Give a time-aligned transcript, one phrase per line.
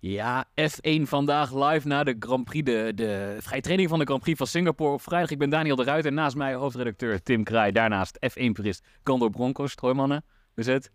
[0.00, 4.20] Ja, F1 vandaag live na de Grand Prix, de, de vrije training van de Grand
[4.20, 5.30] Prix van Singapore op vrijdag.
[5.30, 7.72] Ik ben Daniel de Ruiter en naast mij hoofdredacteur Tim Kraai.
[7.72, 10.22] Daarnaast F1-purist Gandor hoe
[10.54, 10.90] is het?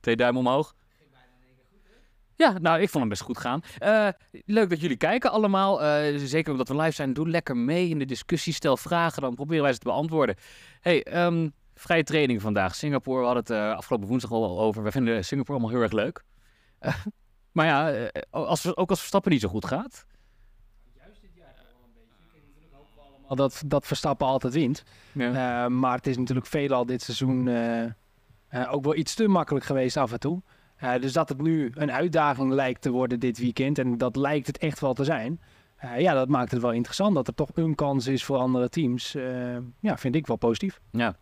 [0.00, 0.74] Twee duimen omhoog.
[2.36, 3.60] Ja, nou, ik vond hem best goed gaan.
[3.82, 4.08] Uh,
[4.44, 5.82] leuk dat jullie kijken allemaal.
[5.82, 7.12] Uh, zeker omdat we live zijn.
[7.12, 8.52] Doe lekker mee in de discussie.
[8.52, 10.36] Stel vragen, dan proberen wij ze te beantwoorden.
[10.80, 12.74] hey, um, vrije training vandaag.
[12.74, 14.82] Singapore, we hadden het uh, afgelopen woensdag al over.
[14.82, 16.24] We vinden Singapore allemaal heel erg leuk.
[17.54, 20.06] maar ja, als, ook als Verstappen niet zo goed gaat.
[20.96, 22.38] Juist dit jaar wel een beetje.
[22.38, 24.82] Ik natuurlijk hopen we allemaal dat, dat Verstappen altijd wint.
[25.12, 25.68] Ja.
[25.68, 27.48] maar het is natuurlijk veelal dit seizoen
[28.70, 30.42] ook wel iets te makkelijk geweest af en toe.
[30.82, 34.46] Uh, dus dat het nu een uitdaging lijkt te worden dit weekend, en dat lijkt
[34.46, 35.40] het echt wel te zijn.
[35.84, 38.68] Uh, ja, dat maakt het wel interessant dat er toch een kans is voor andere
[38.68, 39.14] teams.
[39.14, 40.80] Uh, ja, vind ik wel positief.
[40.90, 41.16] Ja.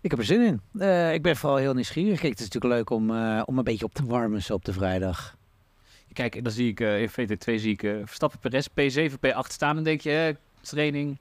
[0.00, 0.80] Ik heb er zin in.
[1.12, 2.20] ik ben vooral heel nieuwsgierig.
[2.20, 3.10] Kijk, het is natuurlijk leuk om,
[3.44, 5.36] om een beetje op te warmen zo op de vrijdag.
[6.12, 9.74] Kijk, dan zie ik in VT2 zie ik Verstappen Perez P7, P8 staan.
[9.74, 11.18] Dan denk je, training,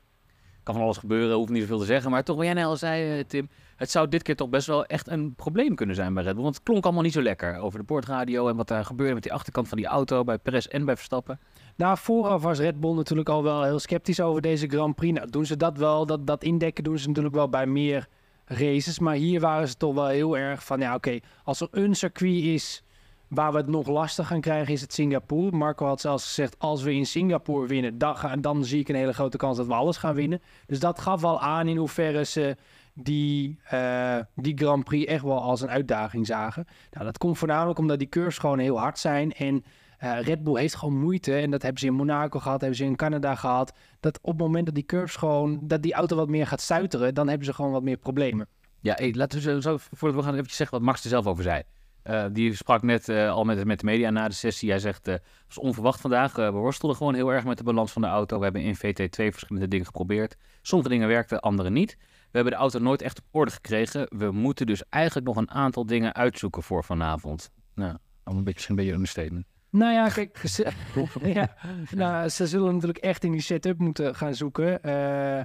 [0.63, 2.11] kan van alles gebeuren, hoeft niet zoveel te zeggen.
[2.11, 4.85] Maar toch, wat jij net al zei, Tim, het zou dit keer toch best wel
[4.85, 6.43] echt een probleem kunnen zijn bij Red Bull.
[6.43, 9.23] Want het klonk allemaal niet zo lekker over de boordradio en wat daar gebeurde met
[9.23, 11.39] die achterkant van die auto bij Perez en bij Verstappen.
[11.75, 15.17] Nou, vooraf was Red Bull natuurlijk al wel heel sceptisch over deze Grand Prix.
[15.17, 18.07] Nou, doen ze dat wel, dat, dat indekken doen ze natuurlijk wel bij meer
[18.49, 18.99] races.
[18.99, 22.43] Maar hier waren ze toch wel heel erg van, ja oké, als er een circuit
[22.43, 22.83] is
[23.27, 25.55] waar we het nog lastig gaan krijgen, is het Singapore.
[25.55, 29.13] Marco had zelfs gezegd, als we in Singapore winnen, dan, dan zie ik een hele
[29.13, 30.41] grote kans dat we alles gaan winnen.
[30.65, 32.57] Dus dat gaf wel aan in hoeverre ze
[32.93, 36.67] die, uh, die Grand Prix echt wel als een uitdaging zagen.
[36.91, 39.31] Nou, dat komt voornamelijk omdat die curves gewoon heel hard zijn.
[39.31, 39.63] En
[40.03, 41.35] uh, Red Bull heeft gewoon moeite.
[41.35, 43.73] En dat hebben ze in Monaco gehad, hebben ze in Canada gehad.
[43.99, 47.13] Dat op het moment dat die curves gewoon, dat die auto wat meer gaat stuiteren,
[47.13, 48.47] dan hebben ze gewoon wat meer problemen.
[48.81, 51.63] Ja, laten we zo, voordat we gaan even zeggen wat Max er zelf over zei.
[52.03, 54.69] Uh, die sprak net uh, al met, met de media na de sessie.
[54.69, 56.35] Hij zegt, het was onverwacht vandaag.
[56.35, 58.37] we worstelden gewoon heel erg met de balans van de auto.
[58.37, 60.35] We hebben in VT2 verschillende dingen geprobeerd.
[60.61, 61.97] Sommige dingen werkten, andere niet.
[61.99, 64.07] We hebben de auto nooit echt op orde gekregen.
[64.17, 67.51] We moeten dus eigenlijk nog een aantal dingen uitzoeken voor vanavond.
[67.75, 69.45] Nou, een beetje, een beetje een understatement.
[69.69, 70.71] Nou ja, kijk, ze,
[71.23, 71.55] ja,
[71.89, 74.79] nou, ze zullen natuurlijk echt in die setup moeten gaan zoeken.
[74.85, 75.39] Uh,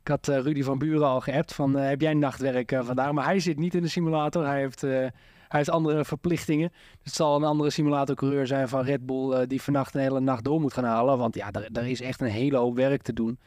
[0.00, 3.12] ik had uh, Rudy van Buren al geappt van, uh, heb jij nachtwerk vandaag?
[3.12, 4.46] Maar hij zit niet in de simulator.
[4.46, 5.12] Hij heeft, hij
[5.48, 6.68] heeft andere verplichtingen.
[6.68, 10.44] Dus het zal een andere simulatorcoureur zijn van Red Bull die vannacht een hele nacht
[10.44, 11.18] door moet gaan halen.
[11.18, 13.38] Want ja, er, is echt een hele hoop werk te doen.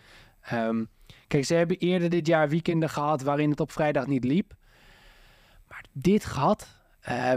[0.54, 0.88] Um,
[1.28, 4.54] Kijk, ze hebben eerder dit jaar weekenden gehad waarin het op vrijdag niet liep.
[5.68, 6.68] Maar dit gat,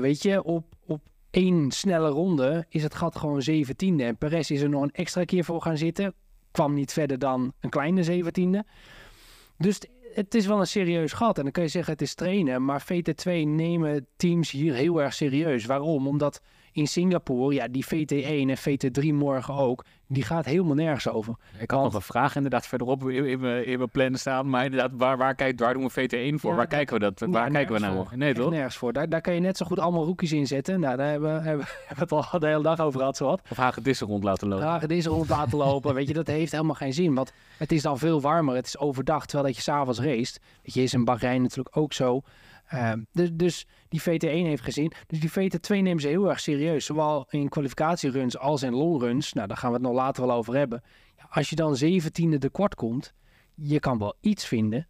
[0.00, 0.75] weet je, op
[1.36, 4.04] één snelle ronde is het gat gewoon zeventiende.
[4.04, 6.14] En Perez is er nog een extra keer voor gaan zitten.
[6.50, 8.64] Kwam niet verder dan een kleine zeventiende.
[9.58, 9.80] Dus
[10.14, 11.36] het is wel een serieus gat.
[11.36, 12.64] En dan kun je zeggen het is trainen.
[12.64, 15.64] Maar VT2 nemen teams hier heel erg serieus.
[15.64, 16.06] Waarom?
[16.06, 16.40] Omdat
[16.76, 21.34] in Singapore, ja, die VT1 en VT3 morgen ook, die gaat helemaal nergens over.
[21.58, 24.48] Ik had nog een vraag inderdaad verderop in, in, mijn, in mijn plannen staan.
[24.50, 26.54] Maar inderdaad, waar, waar, kijk, waar doen we VT1 voor?
[26.54, 27.22] waar kijken we dat?
[27.30, 28.06] Waar kijken we naar?
[28.16, 28.50] Nee, toch?
[28.50, 28.92] Nergens voor.
[28.92, 30.80] Daar, daar kan je net zo goed allemaal rookies in zetten.
[30.80, 33.42] Nou, daar hebben, hebben, hebben we het al de hele dag over gehad, zo wat.
[33.50, 34.66] Of hagedissen rond laten lopen.
[34.66, 35.94] Hagedissen rond laten lopen.
[35.94, 37.14] Weet je, dat heeft helemaal geen zin.
[37.14, 38.54] Want het is dan veel warmer.
[38.54, 40.38] Het is overdag, terwijl dat je s'avonds race.
[40.62, 42.22] Weet je, is in Bahrein natuurlijk ook zo.
[43.12, 44.92] Dus, dus, die VT1 heeft gezien.
[45.06, 46.84] Dus die VT2 nemen ze heel erg serieus.
[46.84, 49.32] Zowel in kwalificatieruns als in longruns.
[49.32, 50.82] Nou, daar gaan we het nog later wel over hebben.
[51.16, 53.14] Ja, als je dan zeventiende tekort komt,
[53.54, 54.88] je kan wel iets vinden.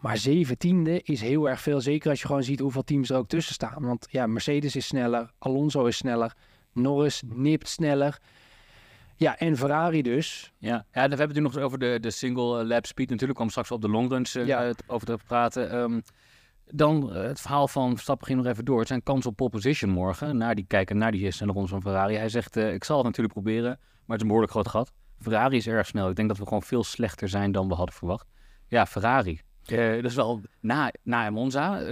[0.00, 1.80] Maar zeventiende is heel erg veel.
[1.80, 3.82] Zeker als je gewoon ziet hoeveel teams er ook tussen staan.
[3.82, 6.34] Want ja, Mercedes is sneller, Alonso is sneller,
[6.72, 8.18] Norris nipt sneller.
[9.16, 10.52] Ja, en Ferrari dus.
[10.58, 13.10] Ja, ja we hebben het nu nog over de, de single lap speed.
[13.10, 14.72] Natuurlijk om straks op de longruns uh, ja.
[14.86, 15.74] over te praten.
[15.74, 16.02] Um,
[16.74, 18.78] dan uh, het verhaal van Verstappen ging nog even door.
[18.78, 20.36] Het zijn kans op pole position morgen.
[20.36, 22.16] Naar die kijken naar die snelle ronde van Ferrari.
[22.16, 24.92] Hij zegt, uh, ik zal het natuurlijk proberen, maar het is een behoorlijk groot gat.
[25.18, 26.08] Ferrari is erg snel.
[26.08, 28.26] Ik denk dat we gewoon veel slechter zijn dan we hadden verwacht.
[28.66, 29.40] Ja, Ferrari.
[29.66, 31.82] Uh, dat is wel na, na Monza.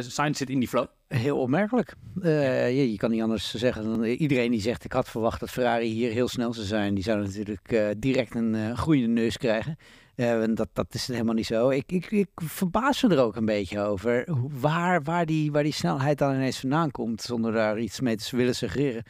[0.00, 0.86] Sainz zit in die flow.
[1.08, 1.94] Heel opmerkelijk.
[2.22, 4.84] je, je, kan niet anders zeggen dan iedereen die zegt...
[4.84, 6.94] ik had verwacht dat Ferrari hier heel snel zou zijn...
[6.94, 9.76] die zou natuurlijk direct een groeiende neus krijgen.
[10.16, 11.68] Uh, dat, dat is helemaal niet zo.
[11.68, 14.28] Ik, ik, ik verbaas me er ook een beetje over
[14.60, 18.36] waar, waar, die, waar die snelheid dan ineens vandaan komt, zonder daar iets mee te
[18.36, 19.02] willen suggereren.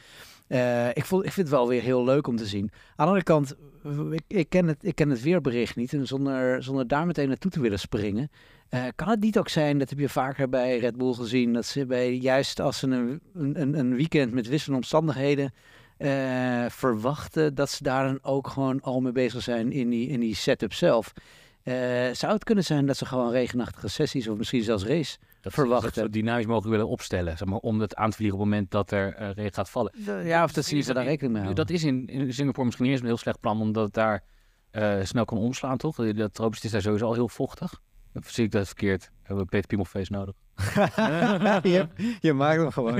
[0.47, 2.71] Uh, ik, ik vind het wel weer heel leuk om te zien.
[2.71, 3.55] Aan de andere kant,
[4.27, 5.93] ik, ken, het, ik ken het weerbericht niet.
[5.93, 8.29] En zonder, zonder daar meteen naartoe te willen springen.
[8.69, 11.65] Uh, kan het niet ook zijn, dat heb je vaker bij Red Bull gezien, dat
[11.65, 15.53] ze bij, juist als ze een, een, een weekend met wisselende omstandigheden
[15.97, 20.19] uh, verwachten dat ze daar dan ook gewoon al mee bezig zijn in die, in
[20.19, 21.13] die setup zelf.
[21.63, 21.73] Uh,
[22.13, 25.59] zou het kunnen zijn dat ze gewoon regenachtige sessies of misschien zelfs race Dat ze
[25.59, 26.11] verwacht dat heb.
[26.11, 27.37] dynamisch mogelijk willen opstellen.
[27.37, 29.69] Zeg maar, om het aan te vliegen op het moment dat er eh, regen gaat
[29.69, 29.91] vallen.
[30.23, 31.65] Ja, of dat ze daar rekening mee houden.
[31.65, 34.23] Dat is in, in Singapore misschien eerst een heel slecht plan, omdat het daar
[34.71, 35.95] eh, snel kan omslaan, toch?
[35.95, 37.81] Dat tropisch is daar sowieso al heel vochtig.
[38.13, 39.11] Of zie ik dat verkeerd?
[39.23, 40.35] Hebben we Peter Piemelfeest nodig?
[41.63, 41.87] je,
[42.21, 42.95] je maakt hem gewoon.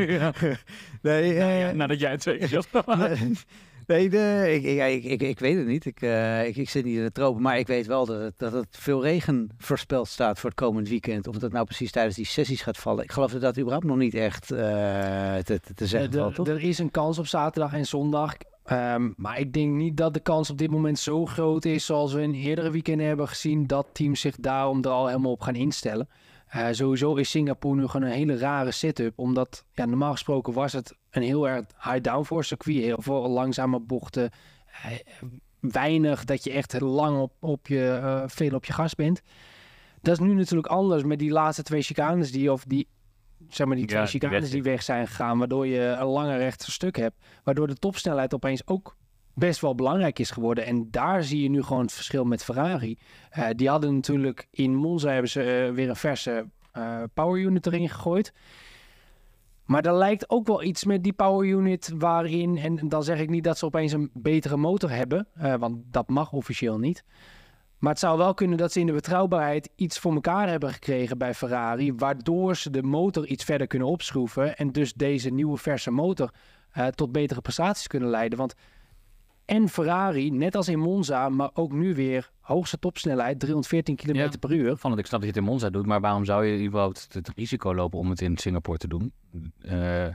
[1.01, 2.67] Nee, eh, Nadat jij het twee keer zegt.
[3.87, 5.85] nee, de, ik, ik, ik, ik, ik weet het niet.
[5.85, 8.33] Ik, eh, ik, ik zit niet in de tropen, maar ik weet wel dat het,
[8.37, 11.27] dat het veel regen voorspeld staat voor het komend weekend.
[11.27, 13.03] Of dat nou precies tijdens die sessies gaat vallen.
[13.03, 14.57] Ik geloof dat dat überhaupt nog niet echt eh,
[15.35, 16.47] te, te, zeggen valt, toch?
[16.47, 18.35] er, er is een kans op zaterdag en zondag.
[18.65, 22.13] Ehm, maar ik denk niet dat de kans op dit moment zo groot is zoals
[22.13, 23.67] we in eerdere weekenden hebben gezien.
[23.67, 26.07] Dat teams zich daarom er al helemaal op gaan instellen.
[26.45, 29.19] Eh, sowieso is Singapore nu gewoon een hele rare setup.
[29.19, 32.83] Omdat ja, normaal gesproken was het een heel erg high downforce circuit.
[32.83, 34.29] Heel veel langzame bochten.
[34.83, 34.91] eh,
[35.59, 39.21] weinig dat je echt lang op, op je, eh, veel op je gas bent.
[40.01, 42.87] Dat is nu natuurlijk anders met die laatste twee chicanes die, of die,
[43.49, 46.71] zeg maar die twee Ja, chicanes die weg zijn gegaan, waardoor je een lange rechte
[46.71, 48.95] stuk hebt, waardoor de topsnelheid opeens ook
[49.35, 50.65] best wel belangrijk is geworden.
[50.65, 52.97] En daar zie je nu gewoon het verschil met Ferrari.
[53.29, 57.65] Eh, die hadden natuurlijk in Monza hebben ze eh, weer een verse eh, power unit
[57.65, 58.33] erin gegooid.
[59.65, 63.29] Maar er lijkt ook wel iets met die power unit waarin, en dan zeg ik
[63.29, 65.27] niet dat ze opeens een betere motor hebben,
[65.59, 67.03] want dat mag officieel niet.
[67.77, 71.17] Maar het zou wel kunnen dat ze in de betrouwbaarheid iets voor elkaar hebben gekregen
[71.17, 75.91] bij Ferrari, waardoor ze de motor iets verder kunnen opschroeven en dus deze nieuwe verse
[75.91, 76.31] motor
[76.95, 78.37] tot betere prestaties kunnen leiden.
[78.37, 78.55] Want
[79.45, 84.29] en Ferrari, net als in Monza, maar ook nu weer hoogste topsnelheid, 314 km Ja.
[84.39, 84.77] per uur.
[84.77, 87.07] Van het, ik snap dat je het in Monza doet, maar waarom zou je überhaupt
[87.13, 89.13] het risico lopen om het in Singapore te doen?
[89.61, 90.07] Eh,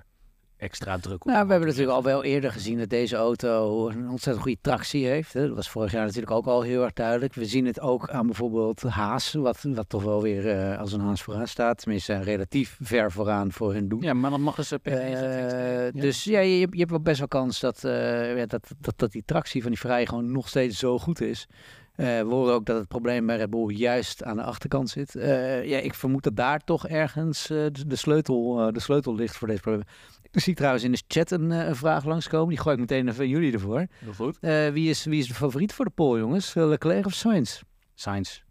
[0.61, 1.21] extra druk.
[1.21, 4.59] op Nou, we hebben natuurlijk al wel eerder gezien dat deze auto een ontzettend goede
[4.61, 5.33] tractie heeft.
[5.33, 5.47] Hè.
[5.47, 7.35] Dat was vorig jaar natuurlijk ook al heel erg duidelijk.
[7.35, 11.01] We zien het ook aan bijvoorbeeld Haas, wat, wat toch wel weer eh, als een
[11.01, 11.79] Haas vooraan staat.
[11.79, 14.03] Tenminste, relatief ver vooraan voor hun doen.
[14.03, 17.29] Ja, maar dan mag ze per Eh, Dus ja, je, je hebt wel best wel
[17.29, 20.79] kans dat, eh, ja, dat, dat, dat die tractie van die Ferrari gewoon nog steeds
[20.79, 21.47] zo goed is.
[21.95, 25.15] Eh, we horen ook dat het probleem bij Red Bull juist aan de achterkant zit.
[25.15, 29.49] Eh, ja, ik vermoed dat daar toch ergens eh, de, sleutel, de sleutel ligt voor
[29.49, 29.85] deze probleem.
[30.31, 32.49] Ik zie trouwens in de chat een, een vraag langskomen.
[32.49, 33.87] Die gooi ik meteen even jullie ervoor.
[33.99, 34.39] Heel goed.
[34.73, 36.55] Wie, is, wie is de favoriet voor de pole, jongens?
[36.55, 37.63] Leclerc of Sainz?
[37.95, 38.43] Sainz.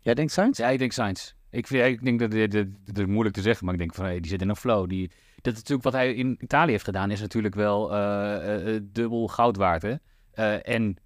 [0.00, 0.58] Jij denkt Sainz?
[0.58, 1.32] Ja, ik denk Sainz.
[1.50, 2.18] Ik, vind, ik denk
[2.86, 4.88] dat is moeilijk te zeggen, maar ik denk van hey, die zit in een flow.
[4.88, 7.88] Die, dat is natuurlijk wat hij in Italië heeft gedaan, is natuurlijk wel
[8.92, 9.82] dubbel goud waard.
[9.82, 9.94] Hè?
[10.56, 10.96] En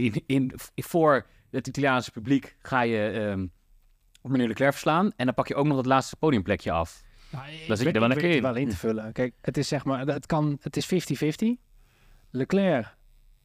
[0.00, 3.46] in, in, voor het Italiaanse publiek ga je ehm
[4.22, 7.02] meneer Leclerc verslaan en dan pak je ook nog het laatste podiumplekje af.
[7.32, 8.42] Nou, zit ik je er wel lekker weet in.
[8.42, 9.12] wel in te vullen.
[9.18, 11.46] Kijk, het is zeg maar, het kan, het is 50-50.
[12.30, 12.96] Leclerc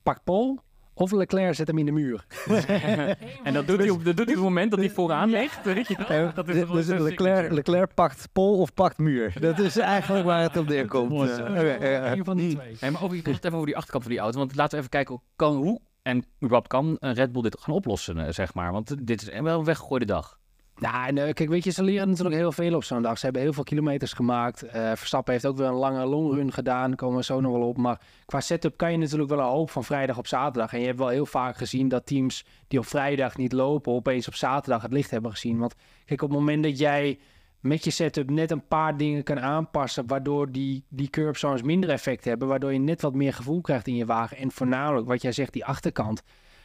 [0.03, 0.59] pakt Pol
[0.93, 2.25] of Leclerc zet hem in de muur.
[3.43, 5.63] En dat doet hij op, dat doet hij op het moment dat hij vooraan ligt.
[5.65, 6.05] Weet je?
[6.07, 6.33] wel?
[6.33, 7.51] Dat is Dus- dus een Leclerc.
[7.51, 9.33] Leclerc pakt pole of pakt muur.
[9.39, 11.11] Dat is eigenlijk waar het op neerkomt.
[11.29, 12.75] Een van die twee.
[12.79, 14.37] Hey, maar over, even over die achterkant van die auto.
[14.37, 18.17] Want laten we even kijken kan, hoe en überhaupt kan Red Bull dit gaan oplossen,
[18.17, 18.71] eh, zeg maar.
[18.71, 20.39] Want dit is wel een weggegooide dag.
[20.75, 23.17] Nou, en, eh, kijk, weet je, ze leren natuurlijk heel veel op zo'n dag.
[23.17, 24.63] Ze hebben heel veel kilometers gemaakt.
[24.63, 26.95] Eh, Verstappen heeft ook weer een lange longrun gedaan.
[26.95, 27.77] Komen we zo nog wel op.
[27.77, 30.73] Maar qua setup kan je natuurlijk wel een hoop van vrijdag op zaterdag.
[30.73, 34.27] En je hebt wel heel vaak gezien dat teams die op vrijdag niet lopen, opeens
[34.27, 35.57] op zaterdag het licht hebben gezien.
[35.57, 35.75] Want
[36.05, 37.19] kijk, op het moment dat jij
[37.65, 41.89] met je setup net een paar dingen kan aanpassen, waardoor die, die curb zones minder
[41.89, 44.37] effect hebben, waardoor je net wat meer gevoel krijgt in je wagen.
[44.37, 46.23] En voornamelijk, wat jij zegt, die achterkant.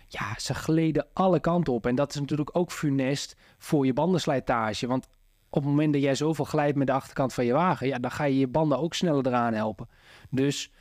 [0.08, 1.86] Ja, ze gleden alle kanten op.
[1.86, 4.86] En dat is natuurlijk ook funest voor je bandenslijtage.
[4.86, 5.06] Want
[5.50, 8.10] op het moment dat jij zoveel glijdt met de achterkant van je wagen, ja, dan
[8.10, 9.88] ga je je banden ook sneller eraan helpen.
[10.30, 10.72] Dus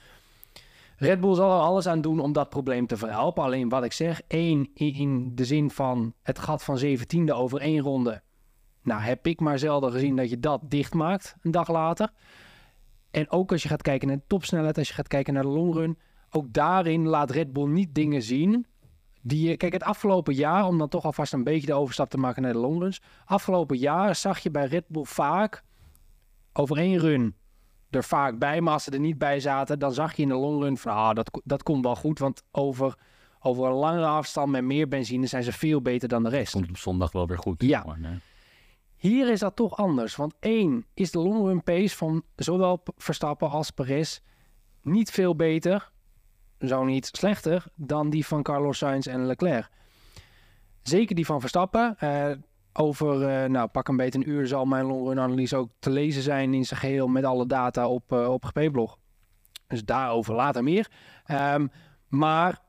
[0.97, 3.43] Red Bull zal er alles aan doen om dat probleem te verhelpen.
[3.43, 7.81] Alleen wat ik zeg, één, in de zin van het gat van 17e over één
[7.81, 8.21] ronde.
[8.81, 12.09] Nou, heb ik maar zelden gezien dat je dat dichtmaakt een dag later.
[13.11, 15.49] En ook als je gaat kijken naar de topsnelheid, als je gaat kijken naar de
[15.49, 15.97] longrun,
[16.29, 18.65] ook daarin laat Red Bull niet dingen zien
[19.21, 22.17] die je, kijk, het afgelopen jaar, om dan toch alvast een beetje de overstap te
[22.17, 23.01] maken naar de longruns.
[23.25, 25.63] Afgelopen jaar zag je bij Red Bull vaak
[26.53, 27.35] over één run
[27.89, 28.61] er vaak bij.
[28.61, 31.15] Maar als ze er niet bij zaten, dan zag je in de longrun van ah,
[31.15, 32.19] dat, dat komt wel goed.
[32.19, 32.97] Want over,
[33.39, 36.53] over een langere afstand met meer benzine zijn ze veel beter dan de rest.
[36.53, 37.61] Komt op zondag wel weer goed.
[37.61, 37.83] Ja.
[37.85, 38.19] Maar, nee.
[38.99, 40.15] Hier is dat toch anders.
[40.15, 44.19] Want één is de longrun pace van zowel Verstappen als Perez
[44.81, 45.91] niet veel beter,
[46.59, 49.69] zo niet slechter, dan die van Carlos Sainz en Leclerc.
[50.81, 51.97] Zeker die van Verstappen.
[51.97, 52.31] Eh,
[52.73, 56.21] over, eh, nou pak een beetje een uur zal mijn longrun analyse ook te lezen
[56.21, 58.97] zijn in zijn geheel met alle data op, eh, op GP-blog.
[59.67, 60.91] Dus daarover later meer.
[61.25, 61.67] Ehm,
[62.07, 62.59] maar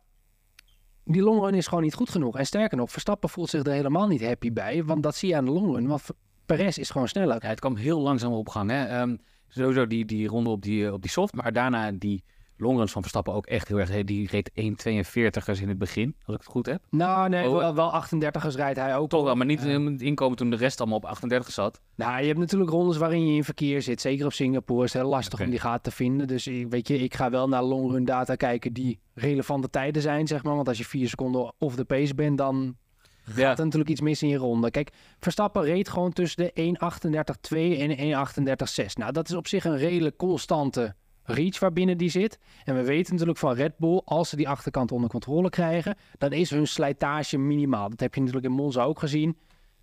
[1.05, 2.37] die longrun is gewoon niet goed genoeg.
[2.37, 4.85] En sterker nog, Verstappen voelt zich er helemaal niet happy bij.
[4.85, 5.87] Want dat zie je aan de longrun.
[5.87, 6.03] Want
[6.47, 7.47] Perez is gewoon sneller.
[7.47, 8.71] Het kwam heel langzaam op gang.
[8.71, 8.85] Hè.
[8.85, 9.17] Ehm,
[9.49, 12.25] sowieso die, die ronde op die, eh, op die soft, maar daarna die
[12.61, 14.05] longruns van Verstappen ook echt heel erg.
[14.05, 16.83] Die reed 1,42ers in het begin, als ik het goed heb.
[16.91, 17.57] Nou, nee, Oh.
[17.59, 19.09] wel, wel 38ers rijdt hij ook.
[19.09, 19.69] Toch wel, maar niet Ja.
[19.69, 21.81] in het inkomen toen de rest allemaal op 38 zat.
[21.95, 24.01] Nou, je hebt natuurlijk rondes waarin je in verkeer zit.
[24.01, 26.27] Zeker op Singapore is het heel lastig om die gaten te vinden.
[26.27, 30.27] Dus ik- weet je, ik ga wel naar longrun data kijken die relevante tijden zijn,
[30.27, 30.55] zeg maar.
[30.55, 32.77] Want als je vier seconden off the pace bent, dan
[33.25, 33.33] Ja.
[33.49, 34.71] gaat er natuurlijk iets mis in je ronde.
[34.71, 34.91] Kijk,
[35.21, 38.97] Verstappen reed gewoon tussen de 1.38.2 en 1.38.6.
[38.97, 40.95] Nou, dat is op zich een redelijk constante
[41.33, 42.39] reach waarbinnen die zit.
[42.65, 46.33] En we weten natuurlijk van Red Bull, als ze die achterkant onder controle krijgen, dan
[46.33, 47.91] is hun slijtage minimaal.
[47.91, 49.37] Dat heb je natuurlijk in Monza ook gezien.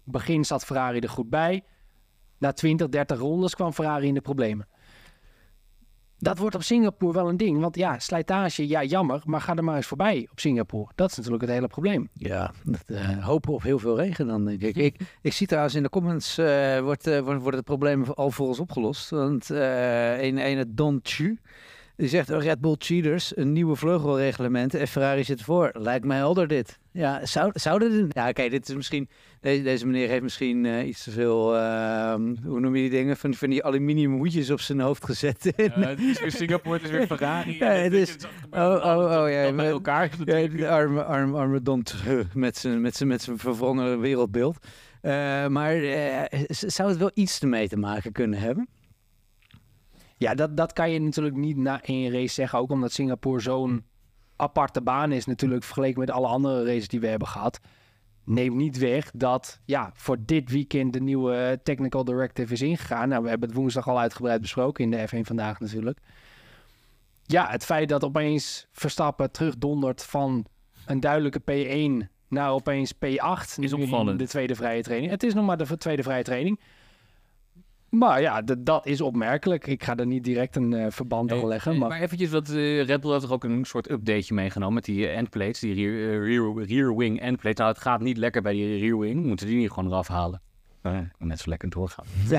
[0.03, 1.63] Begin zat Ferrari er goed bij.
[2.37, 4.67] Na 20, 30 rondes kwam Ferrari in de problemen.
[6.19, 7.59] Dat wordt op Singapore wel een ding.
[7.59, 10.91] Want ja, slijtage, ja jammer, maar ga er maar eens voorbij op Singapore.
[10.95, 12.09] Dat is natuurlijk het hele probleem.
[12.13, 14.61] Ja, dat, eh, hopen op heel veel regen dan, ik.
[14.61, 18.31] Ik, ik zie trouwens in de comments, eh, wordt, eh, wordt, wordt het probleem al
[18.31, 19.09] voor ons opgelost.
[19.09, 21.39] Want eh een ene Don Chu,
[21.97, 25.71] die zegt Red Bull cheaters, een nieuwe vleugelreglement en Ferrari zit voor.
[25.73, 26.79] Lijkt mij helder dit.
[26.91, 28.13] Ja, zou, zouden dit...
[28.13, 29.09] Ja, oké, dit is misschien...
[29.41, 33.17] Deze, deze meneer heeft misschien eh, iets te veel, ehm, hoe noem je die dingen,
[33.17, 35.43] van, van die aluminium hoedjes op zijn hoofd gezet.
[35.55, 37.57] het is weer Singapore, het is weer Ferrari.
[37.57, 38.15] Ja, het is-
[38.51, 39.51] Oh, oh, oh, ja.
[39.51, 40.09] met- elkaar.
[40.25, 41.61] Ja, de arme, arme, arme
[42.33, 44.57] met zijn, met zijn, met zijn verwrongen wereldbeeld.
[45.01, 48.67] Eh, maar eh, zou het wel iets ermee te maken kunnen hebben?
[50.17, 52.59] Ja, dat, dat kan je natuurlijk niet na één race zeggen.
[52.59, 53.85] Ook omdat Singapore zo'n
[54.35, 57.59] aparte baan is natuurlijk vergeleken met alle andere races die we hebben gehad.
[58.23, 63.09] Neemt niet weg dat ja, voor dit weekend de nieuwe technical directive is ingegaan.
[63.09, 65.99] Nou, we hebben het woensdag al uitgebreid besproken in de F1 vandaag natuurlijk.
[67.23, 70.45] Ja, het feit dat opeens Verstappen terugdondert van
[70.85, 74.19] een duidelijke P1 naar opeens P8 Is opvallend.
[74.19, 75.11] de tweede vrije training.
[75.11, 76.59] Het is nog maar de tweede vrije training.
[77.89, 79.67] Maar ja, dat is opmerkelijk.
[79.67, 81.77] Ik ga er niet direct een eh, verband aan leggen.
[81.77, 84.85] Maar, Maar eventjes, wat eh, Red Bull heeft toch ook een soort updateje meegenomen met
[84.85, 87.59] die eh, endplates, die rear, rear, rear wing endplates.
[87.59, 89.25] Nou, het gaat niet lekker bij die rear wing.
[89.25, 90.41] Moeten die niet gewoon eraf halen?
[91.17, 92.05] Net zo lekker doorgaan.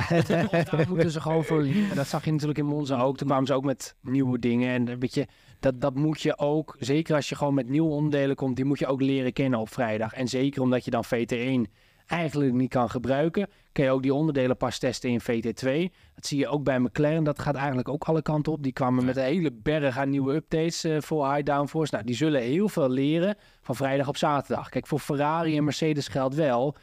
[0.70, 1.96] daar moeten ze gewoon voor leren.
[1.96, 3.16] Dat zag je natuurlijk in Monza ook.
[3.16, 4.70] Toen kwamen ze ook met nieuwe dingen.
[4.70, 5.26] En eh, weet je,
[5.60, 8.78] dat, dat moet je ook, zeker als je gewoon met nieuwe onderdelen komt, die moet
[8.78, 10.12] je ook leren kennen op vrijdag.
[10.12, 11.72] En zeker omdat je dan VT1
[12.08, 15.94] eigenlijk niet kan gebruiken, kun je ook die onderdelen pas testen in VT2.
[16.14, 17.24] Dat zie je ook bij McLaren.
[17.24, 18.62] Dat gaat eigenlijk ook alle kanten op.
[18.62, 21.94] Die kwamen met een hele berg aan nieuwe updates eh, voor high downforce.
[21.94, 24.68] Nou, die zullen heel veel leren van vrijdag op zaterdag.
[24.68, 26.76] Kijk, voor Ferrari en Mercedes geldt wel.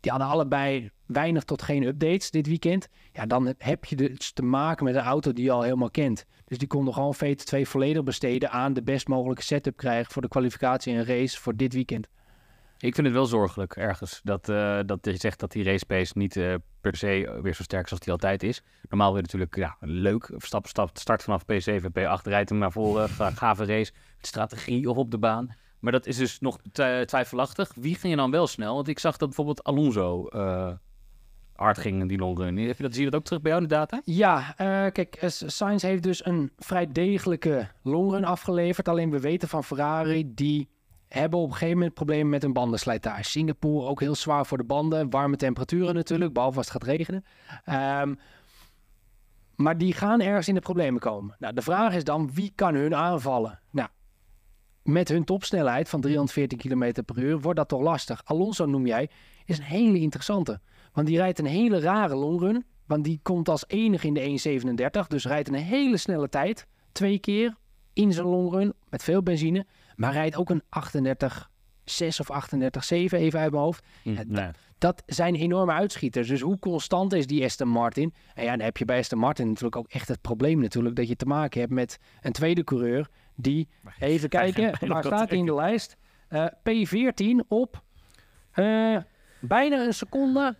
[0.00, 2.88] Die hadden allebei weinig tot geen updates dit weekend.
[3.12, 6.24] Ja, dan heb je dus te maken met een auto die je al helemaal kent.
[6.44, 10.28] Dus die konden gewoon VT2 volledig besteden aan de best mogelijke setup krijgen voor de
[10.28, 12.08] kwalificatie en race voor dit weekend.
[12.82, 16.12] Ik vind het wel zorgelijk ergens dat, eh, dat je zegt dat die race pace
[16.18, 18.62] niet eh, per se weer zo sterk is als die altijd is.
[18.88, 22.58] Normaal wil je natuurlijk ja, leuk stap, stap, start vanaf P7 en P8 rijdt hem
[22.58, 25.54] naar voren, ga- gave race, strategie of op de baan.
[25.78, 27.72] Maar dat is dus nog twi- twijfelachtig.
[27.74, 28.74] Wie ging je dan wel snel?
[28.74, 30.72] Want ik zag dat bijvoorbeeld Alonso eh,
[31.54, 32.56] hard ging in die longrun.
[32.56, 34.00] Heb je dat, zie je dat ook terug bij jou in de data?
[34.04, 38.88] Ja, eh, kijk, eh, Sainz heeft dus een vrij degelijke longrun afgeleverd.
[38.88, 40.68] Alleen we weten van Ferrari, die
[41.12, 43.22] hebben op een gegeven moment problemen met hun bandenslijtage.
[43.22, 45.10] Singapore ook heel zwaar voor de banden.
[45.10, 47.24] Warme temperaturen natuurlijk, behalve als het gaat regenen.
[47.64, 48.14] Ehm,
[49.56, 51.36] maar die gaan ergens in de problemen komen.
[51.38, 53.60] Nou, de vraag is dan, wie kan hun aanvallen?
[53.70, 53.88] Nou,
[54.82, 58.20] met hun topsnelheid van 314 km per uur wordt dat toch lastig.
[58.24, 59.10] Alonso noem jij,
[59.44, 60.60] is een hele interessante.
[60.92, 62.64] Want die rijdt een hele rare longrun.
[62.86, 65.06] Want die komt als enige in de 1.37.
[65.08, 66.66] Dus rijdt een hele snelle tijd.
[66.92, 67.56] Twee keer
[67.92, 69.66] in zijn longrun met veel benzine.
[69.96, 73.84] Maar rijdt ook een 38.6 of 38.7 even uit mijn hoofd.
[74.02, 74.50] Ja, nee.
[74.78, 76.28] Dat zijn enorme uitschieters.
[76.28, 78.14] Dus hoe constant is die Aston Martin?
[78.34, 80.96] En ja, dan heb je bij Aston Martin natuurlijk ook echt het probleem natuurlijk...
[80.96, 83.68] dat je te maken hebt met een tweede coureur die...
[83.98, 85.96] Even kijken, waar staat hij in de lijst?
[86.28, 87.82] Eh, P14 op
[88.52, 88.96] eh,
[89.40, 90.56] bijna een seconde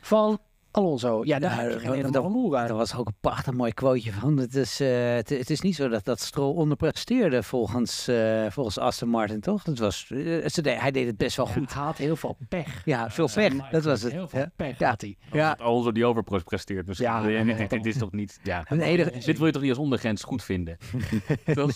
[0.00, 0.40] van
[0.72, 1.24] Alonso.
[1.24, 2.66] Ja, daar Ja, heb je geen dat- helemaal dat- van moe aan.
[2.66, 4.36] Daar was ook een prachtig mooi quoteje van.
[4.36, 8.78] Het is, eh, het, het is niet zo dat, dat Stroll onderpresteerde volgens, eh, volgens
[8.78, 9.62] Aston Martin, toch?
[9.62, 11.74] Dat was, eh, hij deed het best wel Ja, goed.
[11.74, 12.82] hij had heel veel pech.
[12.84, 13.68] Ja, veel pech.
[13.70, 14.12] Dat was het.
[14.12, 14.50] Heel veel Ja.
[14.56, 14.88] pech Ja.
[14.88, 15.16] had hij.
[15.32, 16.86] Ja, Alonso die overpresteert.
[16.86, 18.38] Dus Ja, ja, ja, dit is toch niet...
[18.42, 18.64] Ja.
[19.24, 20.76] Dit wil je toch niet als ondergrens goed vinden?
[21.54, 21.70] Toch?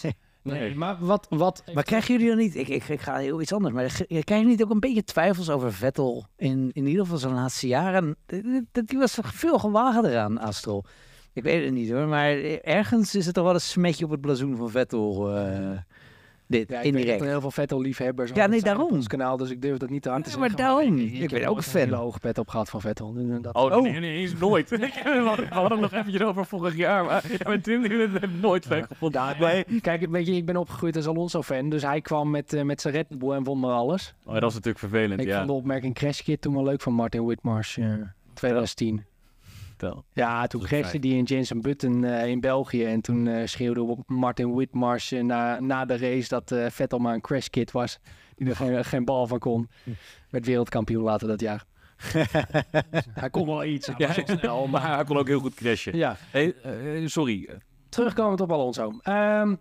[0.44, 1.26] Nee, maar wat...
[1.30, 4.06] wat Maar krijgen jullie dan niet, ik, ik, ik ga heel iets anders, maar ge-
[4.06, 7.66] krijgen jullie niet ook een beetje twijfels over Vettel in, in ieder geval zijn laatste
[7.66, 8.16] jaren?
[8.72, 10.82] Dat Die was veel gewaagder aan Astro.
[11.32, 12.30] Ik weet het niet hoor, maar
[12.62, 15.70] ergens is het toch wel een smetje op het blazoen van Vettel, eh,
[16.58, 17.20] dit, Ja, ik weet dat indirect.
[17.22, 18.96] er heel veel Vettel-liefhebbers Ja, aan nee, zijn op daarom.
[18.96, 20.96] ons kanaal, dus ik durf dat niet te hard te Ja, maar daarom.
[20.98, 21.80] ik, Ik heb ben ook nooit fan.
[21.80, 23.12] een hele hoge pet op gehad van Vettel.
[23.12, 23.82] Dus dat- Oh, Oh.
[23.82, 24.68] nee, nee, eens nooit.
[25.04, 29.20] We hadden het nog eventjes over vorig jaar, maar met Tim het nooit ver gevonden.
[29.20, 32.62] Ja, maar Kijk, weet je, ik ben opgegroeid als Alonso-fan, dus hij kwam met, eh,
[32.62, 34.14] met zijn Red Bull en won maar alles.
[34.24, 35.36] Oh, dat is natuurlijk vervelend, Ik ja.
[35.36, 37.92] vond de opmerking Crash Kit toen wel leuk van Martin Whitmarsh, eh
[38.34, 39.04] 2010.
[40.12, 43.96] Ja, toen is crashte die in Jensen Button eh, in België en toen eh, schreeuwde
[44.06, 47.98] Martin Whitmarsh eh, na, na de race dat eh, Vettel maar een Crash Kit was,
[48.34, 49.68] die er geen, geen bal van kon.
[50.30, 51.64] Werd wereldkampioen later dat jaar.
[53.20, 54.94] hij kon wel iets, hij was wel snel, Maar maar...
[54.94, 55.96] hij kon ook heel goed crashen.
[55.96, 57.50] Ja, Hey, eh, sorry.
[57.88, 58.92] Terugkomend op Alonso.
[59.02, 59.54] Ehm,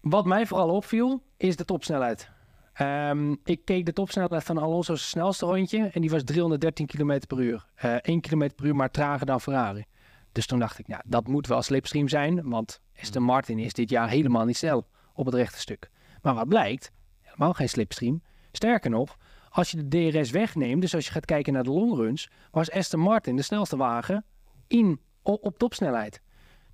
[0.00, 2.30] wat mij vooral opviel, is de topsnelheid.
[2.74, 7.40] Ehm, ik keek de topsnelheid van Alonso's snelste rondje en die was 313 km per
[7.40, 7.66] uur.
[7.74, 9.84] Eh 1 km per uur, maar trager dan Ferrari.
[10.32, 13.90] Dus toen dacht ik, ja, dat moet wel slipstream zijn, want Aston Martin is dit
[13.90, 15.90] jaar helemaal niet snel op het rechte stuk.
[16.22, 18.22] Maar wat blijkt, helemaal geen slipstream.
[18.52, 19.16] Sterker nog,
[19.50, 23.00] als je de DRS wegneemt, dus als je gaat kijken naar de longruns, was Aston
[23.00, 24.24] Martin de snelste wagen
[24.66, 26.22] in, op topsnelheid.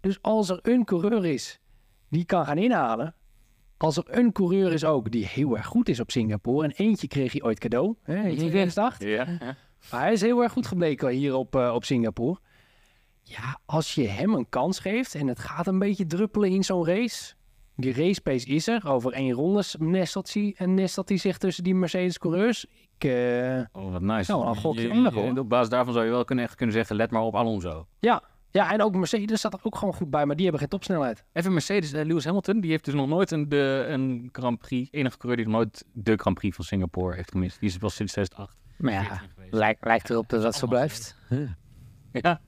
[0.00, 1.61] Dus als er een coureur is
[2.09, 3.14] die kan gaan inhalen.
[3.82, 6.64] Als er een coureur is ook die heel erg goed is op Singapore.
[6.66, 7.94] En eentje kreeg hij ooit cadeau.
[8.02, 9.02] Hè, in 2008.
[9.02, 9.26] Ja.
[9.90, 12.38] Maar hij is heel erg goed gebleken hier op, eh, op Singapore.
[13.22, 16.87] Ja, als je hem een kans geeft en het gaat een beetje druppelen in zo'n
[16.87, 17.34] race.
[17.76, 18.88] Die race pace is er.
[18.88, 22.66] Over één ronde nestelt hij, en nestelt hij zich tussen die Mercedes-coureurs.
[22.99, 24.32] Ik, eh, Oh, wat nice.
[24.32, 25.40] Nou, een gokje Je-.
[25.40, 27.87] Op basis daarvan zou je wel kunnen, echt kunnen zeggen, let maar op Alonso.
[27.99, 30.71] ja, ja, en ook Mercedes zat er ook gewoon goed bij, maar die hebben geen
[30.71, 31.25] topsnelheid.
[31.33, 34.88] Even Mercedes, eh, Lewis Hamilton, die heeft dus nog nooit een, de, een Grand Prix,
[34.92, 37.61] enige coureur die nog nooit de Grand Prix van Singapore heeft gemist.
[37.61, 38.59] Die is wel sinds 2008.
[38.76, 39.52] Maar ja, 14 geweest.
[39.52, 41.16] lijkt, lijkt erop dat dat zo blijft.
[42.12, 42.40] Ja.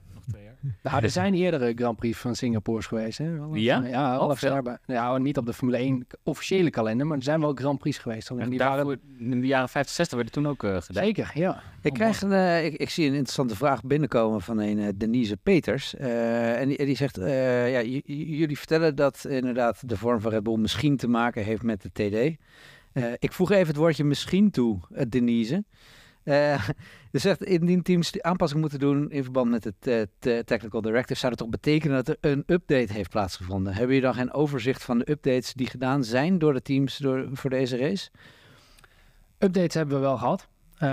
[0.83, 3.17] Nou, er zijn eerdere Grand Prix van Singapore's geweest.
[3.17, 3.25] Hè?
[3.53, 3.83] Ja?
[3.85, 4.51] Ja, Oh, half veel.
[4.51, 4.77] jaar bij.
[4.85, 8.31] Ja, niet op de Formule 1 officiële kalender, maar er zijn wel Grand Prix geweest.
[8.31, 8.99] Alleen die waren...
[9.17, 11.03] in de jaren 50, 60 werden toen ook eh, gedaan.
[11.03, 11.61] Zeker, ja.
[11.81, 15.37] Ik, krijg een, eh, ik, ik zie een interessante vraag binnenkomen van een eh, Denise
[15.37, 15.95] Peters.
[15.95, 19.97] Eh, en, die, en die zegt, eh, ja, j- j- jullie vertellen dat inderdaad de
[19.97, 22.37] vorm van Red Bull misschien te maken heeft met de TD.
[22.93, 25.63] Eh, ik voeg even het woordje misschien toe, eh, Denise.
[26.23, 26.63] Eh
[27.11, 30.81] ze zegt, indien teams die aanpassing moeten doen in verband met het eh, te- Technical
[30.81, 33.73] Directive, zou dat toch betekenen dat er een update heeft plaatsgevonden?
[33.73, 37.27] Hebben jullie dan geen overzicht van de updates die gedaan zijn door de teams door,
[37.33, 38.09] voor deze race?
[39.39, 40.47] Updates hebben we wel gehad.
[40.77, 40.89] Eh,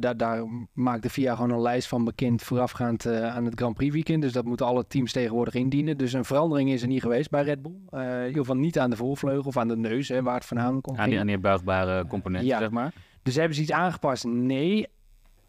[0.00, 0.42] daar, daar
[0.72, 4.22] maakt de FIA gewoon een lijst van bekend voorafgaand eh, aan het Grand Prix weekend.
[4.22, 5.98] Dus dat moeten alle teams tegenwoordig indienen.
[5.98, 7.72] Dus een verandering is er niet geweest bij Red Bull.
[7.90, 10.44] Eh, in ieder geval niet aan de voorvleugel of aan de neus, hè, waar het
[10.44, 12.58] voornamelijk om Aan die, aan die buigbare componenten, Ja.
[12.58, 12.92] zeg maar.
[13.24, 14.24] Dus hebben ze iets aangepast?
[14.24, 14.86] Nee.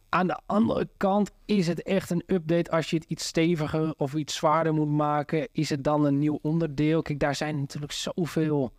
[0.09, 4.13] Aan de andere kant is het echt een update als je het iets steviger of
[4.13, 5.47] iets zwaarder moet maken.
[5.51, 7.01] Is het dan een nieuw onderdeel?
[7.01, 8.71] Kijk, daar zijn natuurlijk zoveel.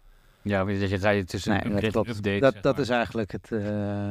[0.42, 2.38] Ja, weet je, dat je rijdt tussen Nee, dat, update.
[2.40, 2.82] dat, zeg dat maar.
[2.82, 3.66] is eigenlijk het, eh, het,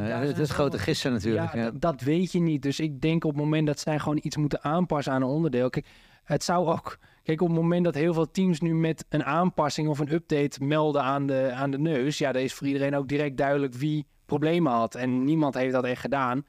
[0.07, 1.53] zijn het grote zoveel- gissen natuurlijk.
[1.53, 2.61] Ja, Ja, dat, dat weet je niet.
[2.61, 5.69] Dus ik denk op het moment dat zij gewoon iets moeten aanpassen aan een onderdeel.
[5.69, 5.85] Kijk,
[6.23, 6.97] het zou ook.
[7.23, 10.63] Kijk, op het moment dat heel veel teams nu met een aanpassing of een update
[10.63, 12.17] melden aan de, aan de neus.
[12.17, 14.95] Ja, dan is voor iedereen ook direct duidelijk wie problemen had.
[14.95, 16.45] En niemand heeft dat echt gedaan.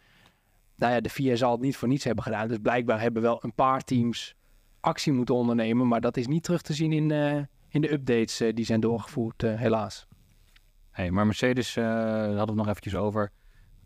[0.76, 2.48] Nou ja, de VIA zal het niet voor niets hebben gedaan.
[2.48, 4.34] Dus blijkbaar hebben wel een paar teams
[4.80, 5.88] actie moeten ondernemen.
[5.88, 8.80] Maar dat is niet terug te zien in, eh, in de updates eh, die zijn
[8.80, 10.06] doorgevoerd, eh, helaas.
[10.90, 13.30] Hey, maar Mercedes, daar hadden we nog eventjes over.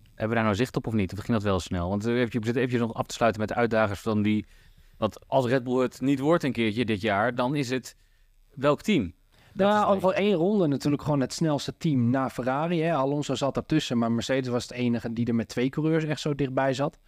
[0.04, 1.12] Hebben we daar nou zicht op of niet?
[1.12, 1.88] Of ging dat wel snel?
[1.88, 4.46] Want even, zitten eventjes nog af te sluiten met de uitdagers van die...
[4.96, 7.96] Want als Red Bull het niet wordt een keertje dit jaar, dan is het
[8.54, 9.14] welk team?
[9.54, 12.82] Nou, het over één ronde natuurlijk gewoon het snelste team na Ferrari.
[12.82, 12.94] Hè.
[12.94, 16.34] Alonso zat ertussen, maar Mercedes was het enige die er met twee coureurs echt zo
[16.34, 16.98] dichtbij zat.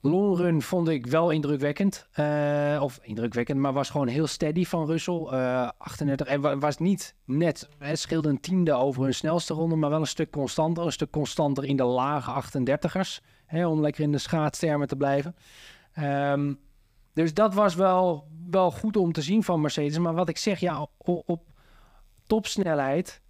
[0.00, 2.06] Longrun vond ik wel indrukwekkend.
[2.12, 5.26] Eh, of indrukwekkend, maar was gewoon heel steady van Russell.
[5.30, 9.76] Eh 38 en wa- was niet net, het scheelde een tiende over hun snelste ronde,
[9.76, 10.84] maar wel een stuk constanter.
[10.84, 15.36] Een stuk constanter in de lage 38ers, hè, om lekker in de schaatstermen te blijven.
[15.92, 16.52] Ehm,
[17.12, 19.98] dus dat was wel, wel goed om te zien van Mercedes.
[19.98, 21.42] Maar wat ik zeg, ja, op, op
[22.26, 23.20] topsnelheid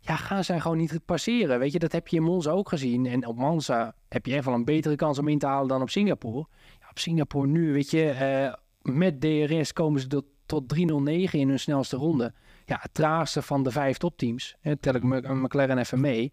[0.00, 1.58] ja, gaan zij gewoon niet passeren.
[1.58, 3.06] Weet je, dat heb je in Monza ook gezien.
[3.06, 5.90] En op Monza heb je wel een betere kans om in te halen dan op
[5.90, 6.46] Singapore.
[6.80, 8.54] Ja, op Singapore nu, weet je, eh,
[8.94, 12.34] met DRS komen ze tot, tot 309 in hun snelste ronde.
[12.64, 14.56] Ja, het traagste van de vijf topteams.
[14.80, 16.32] Tel ik Mc- McLaren even mee.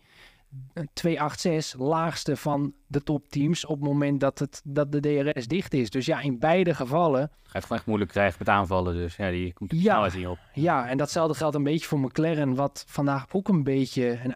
[0.74, 5.00] Een 286, laagste van de topteams op het moment dat, het, dat de
[5.34, 5.89] DRS dicht is.
[5.89, 8.94] Dus ja, in beide gevallen het gewoon echt moeilijk krijgen met aanvallen.
[8.96, 9.84] Dus ja, die komt er Ja.
[9.84, 10.38] snelheid niet op.
[10.54, 14.36] Ja, en datzelfde geldt een beetje voor McLaren, wat vandaag ook een beetje een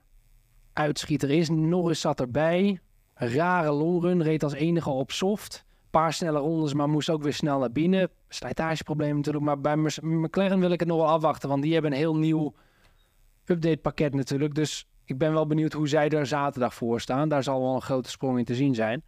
[0.73, 1.49] uitschieter is.
[1.49, 2.79] Norris zat erbij.
[3.15, 5.65] Een rare longrun, reed als enige op soft.
[5.89, 8.09] Paar snelle rondes, maar moest ook weer snel naar binnen.
[8.27, 9.45] Slijtageprobleem natuurlijk.
[9.45, 12.53] Maar bij McLaren wil ik het nog wel afwachten, want die hebben een heel nieuw
[13.45, 14.55] update pakket natuurlijk.
[14.55, 17.29] Dus ik ben wel benieuwd hoe zij er zaterdag voor staan.
[17.29, 19.03] Daar zal wel een grote sprong in te zien zijn.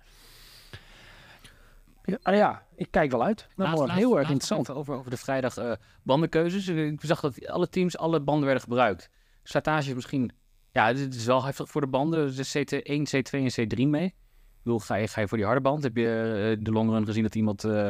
[2.04, 3.48] Ja, ah ja ik kijk wel uit.
[3.56, 4.70] Dat wordt heel erg interessant.
[4.70, 5.72] Over, over de vrijdag uh,
[6.04, 6.68] bandenkeuzes.
[6.68, 9.10] Ik zag dat alle teams alle banden werden gebruikt.
[9.44, 10.32] Slijtage is misschien...
[10.72, 12.36] Ja, het is wel heftig voor de banden.
[12.36, 14.06] Dus CT1, C2 en C3 mee.
[14.06, 15.84] Ik bedoel, ga je, ga je voor die harde band?
[15.84, 17.90] Heb je uh, de longrun gezien dat iemand uh,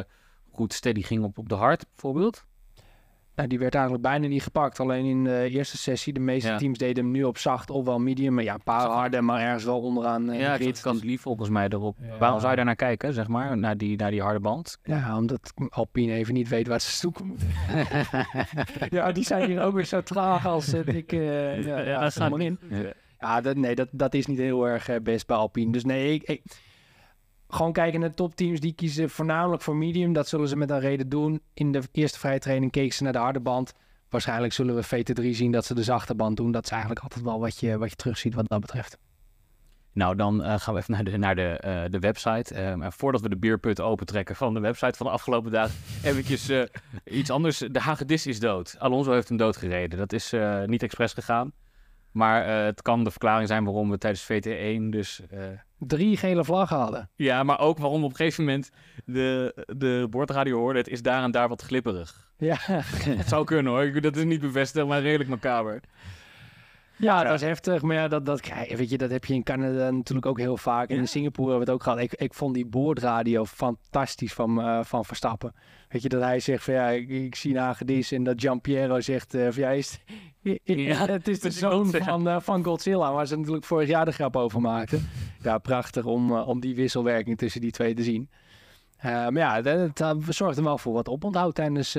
[0.50, 2.44] goed steady ging op, op de hard, bijvoorbeeld?
[3.34, 4.80] Nou, die werd eigenlijk bijna niet gepakt.
[4.80, 6.12] Alleen in de eerste sessie.
[6.12, 8.34] De meeste teams deden hem nu op zacht of wel medium.
[8.34, 10.30] Maar ja, een paar harde, maar ergens wel onderaan.
[10.30, 11.96] Uh, ja, het kan lief volgens mij erop.
[12.18, 13.58] Waarom zou je daar naar kijken, zeg maar?
[13.58, 14.78] Naar die, naar die harde band?
[14.82, 17.48] Ja, omdat Alpine even niet weet waar ze zoeken moeten.
[18.98, 21.12] ja, die zijn hier ook weer zo traag als uh, ik...
[21.12, 22.58] Uh, ja, ja, dat in.
[23.18, 25.72] Ja, dat, nee, dat, dat is niet heel erg best bij Alpine.
[25.72, 26.42] Dus nee, ik, ik
[27.50, 30.12] gewoon kijken naar de topteams, die kiezen voornamelijk voor medium.
[30.12, 31.40] Dat zullen ze met een reden doen.
[31.54, 33.72] In de eerste vrije training keken ze naar de harde band.
[34.08, 36.52] Waarschijnlijk zullen we VT3 zien dat ze de zachte band doen.
[36.52, 38.98] Dat is eigenlijk altijd wel wat je, wat je terugziet wat dat betreft.
[39.92, 42.74] Nou, dan uh, gaan we even naar de, naar de, uh, de website.
[42.78, 45.74] Uh, voordat we de beerput opentrekken van de website van de afgelopen dagen,
[46.10, 46.50] eventjes
[47.04, 47.58] iets anders.
[47.58, 48.76] De Hagedis is dood.
[48.78, 49.98] Alonso heeft hem doodgereden.
[49.98, 50.34] Dat is
[50.66, 51.52] niet expres gegaan.
[52.10, 55.20] Maar het kan de verklaring zijn waarom we tijdens VT1 dus
[55.80, 57.10] drie gele vlaggen hadden.
[57.16, 58.70] Ja, maar ook waarom op een gegeven moment
[59.04, 60.78] de, de bordradio hoorde...
[60.78, 62.28] het is daar en daar wat glipperig.
[62.38, 62.56] Ja.
[63.20, 65.80] Het zou kunnen hoor, dat is niet bevestigd, maar redelijk macaber.
[67.00, 67.82] Ja, dat is heftig.
[67.82, 70.88] Maar ja, dat, dat, weet je, dat heb je in Canada natuurlijk ook heel vaak.
[70.88, 72.12] En in Singapore hebben we het ook gehad.
[72.12, 75.54] Ik, ik vond die boordradio fantastisch van, uh, van Verstappen.
[75.88, 79.34] Weet je, dat hij zegt van ja, ik, ik zie Hagedis en dat Giampiero zegt
[79.34, 80.00] uh, van ja, is,
[80.62, 84.12] ja, het is de zoon van, uh, van Godzilla, waar ze natuurlijk vorig jaar de
[84.12, 85.08] grap over maakten.
[85.42, 88.30] Ja, prachtig om, om die wisselwerking tussen die twee te zien.
[89.02, 91.92] maar ja, dat, dat zorgt er wel voor wat oponthoud tijdens,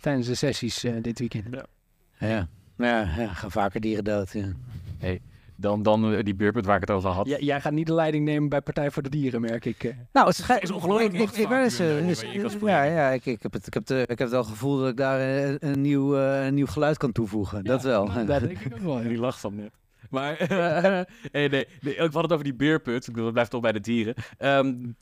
[0.00, 1.46] tijdens de sessies dit weekend.
[1.50, 2.28] Ja.
[2.28, 2.48] ja.
[2.80, 4.32] Ja, ja, gaan vaker dieren dood.
[4.32, 4.52] Ja.
[4.98, 5.20] Hey,
[5.60, 7.26] dan, dan eh, die beurpunt waar ik het over had.
[7.38, 9.84] Jij gaat niet de leiding nemen bij Partij voor de Dieren, merk ik.
[9.84, 9.92] Eh.
[10.12, 11.12] Nou, het is, is ongelooflijk.
[11.12, 14.40] Ik, ik, ik, ja, ja, ik, ik, heb het, ik, heb de, ik heb wel
[14.40, 17.64] het gevoel dat ik daar een, een nieuw, uh, een nieuw geluid kan toevoegen.
[17.64, 18.24] dat wel.
[18.26, 19.02] Dat denk ik ook wel.
[19.08, 19.72] Die lacht van net.
[20.10, 20.36] Maar
[21.32, 23.06] nee, nee, nee, ik had het over die beerput.
[23.06, 24.14] Ik bedoel, het blijft toch bij de dieren.
[24.38, 24.96] Um,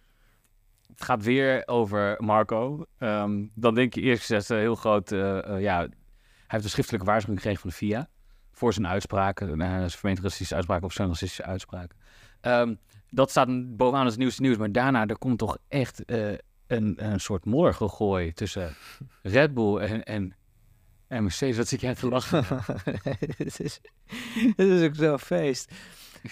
[0.88, 2.86] het gaat weer over Marco.
[2.98, 5.88] Um, dan denk je eerst gezegd heel groot, uh, uh, ja,
[6.48, 8.08] heeft een schriftelijke waarschuwing gekregen van de FIA
[8.52, 11.96] voor zijn uitspraken, uh, zijn vermeend racistische uitspraken of zijn racistische uitspraken.
[12.40, 12.78] Um,
[13.10, 16.30] dat staat bovenaan het nieuwste nieuws, maar daarna er komt toch echt uh,
[16.66, 18.76] een, een soort morgengooi tussen
[19.22, 20.36] Red Bull en, en,
[21.08, 21.56] en Mercedes.
[21.56, 22.44] Wat zit jij te lachen?
[23.36, 23.80] het, is,
[24.56, 25.72] het is ook zo'n feest.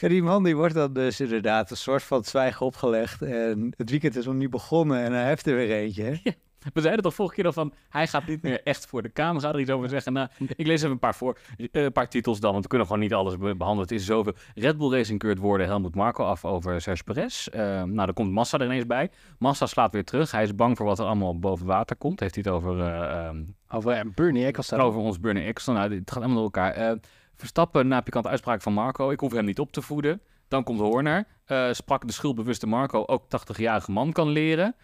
[0.00, 3.22] Die man die wordt dan dus inderdaad een soort van zwijgen opgelegd.
[3.22, 6.02] En het weekend is nog niet begonnen en hij heeft er weer eentje.
[6.02, 6.20] Hè?
[6.22, 6.33] Ja.
[6.73, 9.49] We zeiden toch vorige keer al van, hij gaat niet meer echt voor de camera
[9.49, 10.12] er iets over zeggen.
[10.12, 12.87] Nou, ik lees even een paar, voor, uh, een paar titels dan, want we kunnen
[12.87, 13.79] gewoon niet alles behandelen.
[13.79, 14.33] Het is zoveel.
[14.55, 17.49] Red Bull Racing keurt woorden Helmut Marco af over Serge Perez.
[17.49, 19.11] Uh, nou, dan komt Massa er ineens bij.
[19.38, 20.31] Massa slaat weer terug.
[20.31, 22.21] Hij is bang voor wat er allemaal boven water komt.
[22.21, 22.79] Heeft hij het over...
[22.79, 24.81] Uh, um, over Bernie Eccleston.
[24.81, 25.75] Over ons Bernie Eccleston.
[25.75, 26.97] Nou, het gaat helemaal door elkaar.
[27.35, 29.11] Verstappen na pikante uitspraak van Marco.
[29.11, 30.21] Ik hoef hem niet op te voeden.
[30.49, 31.27] Dan komt Horner.
[31.71, 33.05] sprak de schuldbewuste Marco.
[33.07, 34.75] Ook 80-jarige man kan leren.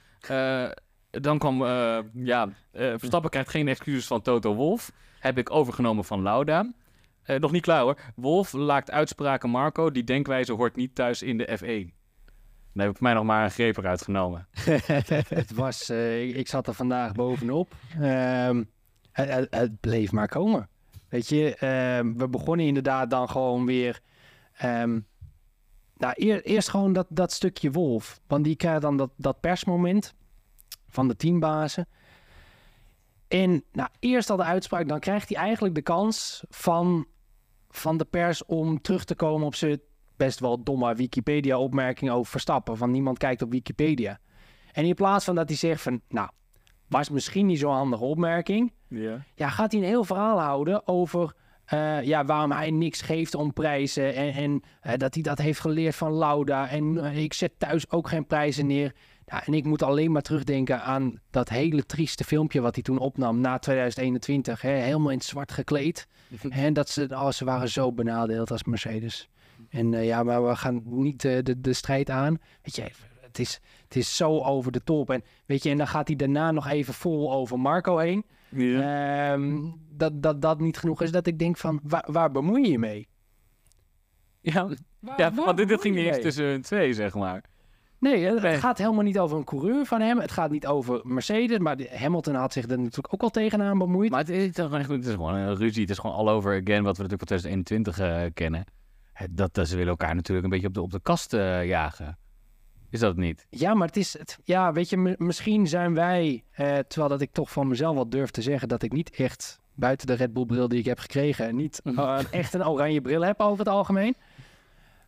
[1.21, 4.93] Dan kwam, uh, ja, uh, Verstappen krijgt geen excuses van Toto Wolf.
[5.19, 6.73] Heb ik overgenomen van Lauda.
[7.27, 7.99] Uh, nog niet klaar hoor.
[8.15, 9.91] Wolf laakt uitspraken Marco.
[9.91, 11.95] Die denkwijze hoort niet thuis in de F1.
[12.73, 14.49] Dan heb ik mij nog maar een greep eruit genomen.
[15.29, 17.75] het was, ik zat er vandaag bovenop.
[18.01, 18.71] Um,
[19.13, 20.69] het, bleef maar komen.
[21.09, 21.67] Weet je,
[21.99, 24.01] um, we begonnen inderdaad dan gewoon weer...
[24.65, 25.07] Um,
[25.97, 28.21] nou, eer, eerst gewoon dat, dat stukje Wolf.
[28.27, 30.15] Want die krijgt dan dat, dat persmoment
[30.93, 31.89] van de teambazen.
[33.29, 37.07] En nou, eerst al de uitspraak, dan krijgt hij eigenlijk de kans van,
[37.71, 39.81] van de pers om terug te komen op zijn
[40.17, 42.77] best wel domme Wikipedia-opmerking over Verstappen.
[42.77, 44.19] Van niemand kijkt op Wikipedia.
[44.73, 46.29] En in plaats van dat hij zegt van, nou,
[46.89, 48.73] was misschien niet zo'n handige opmerking.
[48.89, 49.25] Ja.
[49.35, 51.35] ja, gaat hij een heel verhaal houden over
[51.75, 54.15] uh, ja, waarom hij niks geeft om prijzen.
[54.15, 56.69] En, en uh, dat hij dat heeft geleerd van Lauda.
[56.69, 58.95] En uh, ik zet thuis ook geen prijzen neer.
[59.27, 62.99] Ja, en ik moet alleen maar terugdenken aan dat hele trieste filmpje wat hij toen
[62.99, 64.61] opnam na 2021.
[64.61, 66.07] Hè, helemaal in het zwart gekleed.
[66.51, 69.29] en dat ze, oh, ze waren zo benadeeld als Mercedes.
[69.71, 72.39] En uh, ja, maar we gaan niet uh, de, de strijd aan.
[72.63, 75.11] Weet je, het is, het is zo over de top.
[75.11, 78.25] En weet je, en dan gaat hij daarna nog even vol over Marco heen.
[78.57, 81.11] Um, dat, dat dat niet genoeg is.
[81.11, 83.09] Dat ik denk van, waar, waar bemoei je je mee?
[84.41, 87.43] Ja, waar, ja want dit, dit ging niet eens tussen hun twee, zeg maar.
[88.03, 88.57] Nee, het Nee.
[88.57, 90.19] gaat helemaal niet over een coureur van hem.
[90.21, 91.59] Het gaat niet over Mercedes.
[91.59, 94.11] Maar Hamilton had zich er natuurlijk ook al tegenaan bemoeid.
[94.11, 95.81] Maar het is, toch echt- het is gewoon een ruzie.
[95.81, 98.65] Het is gewoon all over again, wat we natuurlijk van 2021 eh, kennen.
[99.31, 102.19] Dat, dat ze willen elkaar natuurlijk een beetje op de, op de kast eh, jagen.
[102.91, 103.47] Is dat niet?
[103.51, 104.19] Ja, maar het is...
[104.19, 106.45] Het, ja, weet je, misschien zijn wij...
[106.51, 108.69] eh, terwijl dat ik toch van mezelf wel durf te zeggen...
[108.69, 111.57] dat ik niet echt, buiten de Red Bull bril die ik heb gekregen...
[111.57, 114.15] niet eh, echt een oranje bril heb over het algemeen.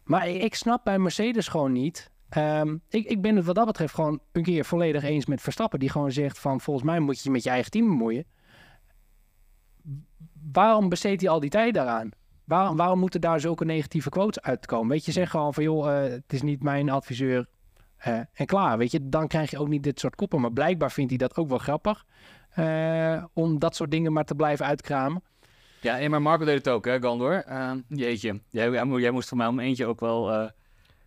[0.04, 2.11] Maar ik, ik snap bij Mercedes gewoon niet...
[2.28, 5.78] Ehm, ik, ik ben het wat dat betreft gewoon een keer volledig eens met Verstappen...
[5.78, 6.60] die gewoon zegt van...
[6.60, 8.24] volgens mij moet je je met je eigen team bemoeien.
[10.52, 12.10] Waarom besteedt hij al die tijd daaraan?
[12.44, 14.88] Waarom, waarom moeten daar zulke negatieve quotes uitkomen?
[14.88, 15.62] Weet je, zeg gewoon van...
[15.62, 17.46] joh, eh, het is niet mijn adviseur...
[17.96, 20.40] Eh, en klaar, weet je, dan krijg je ook niet dit soort koppen.
[20.40, 22.04] Maar blijkbaar vindt hij dat ook wel grappig.
[22.50, 25.22] eh, om dat soort dingen maar te blijven uitkramen.
[25.80, 27.32] Ja, en maar Marco deed het ook, hè, Gandor?
[27.44, 28.40] Eh, jeetje.
[28.50, 30.50] Jij, jij, mo- jij moest voor mij om eentje ook wel...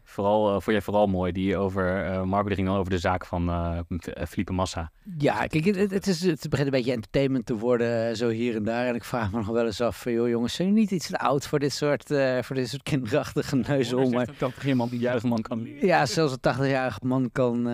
[0.10, 2.06] vooral, eh, vond jij vooral mooi, die over...
[2.06, 3.80] eh, Marco die ging dan over de zaak van eh
[4.14, 4.92] eh, Felipe Massa.
[5.18, 8.64] Ja, kijk, het, het, is, het begint een beetje entertainment te worden, zo hier en
[8.64, 8.88] daar.
[8.88, 11.18] En ik vraag me nog wel eens af, joh jongens, zijn jullie niet iets te
[11.20, 12.08] oud voor dit soort,
[12.42, 14.10] voor dit soort kinderachtige neuzel?
[14.10, 15.88] Maar Dat geen man die juichen man kan leren.
[15.88, 17.70] ja, zelfs een 80-jarige man kan,